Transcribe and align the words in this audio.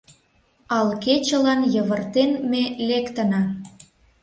Ал 0.77 0.87
кечылан 1.03 1.61
Йывыртен 1.73 2.31
ме 2.51 2.63
лектына. 2.87 3.43